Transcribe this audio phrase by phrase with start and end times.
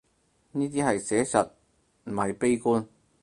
[0.53, 1.51] 呢啲係寫實，
[2.05, 2.87] 唔係悲觀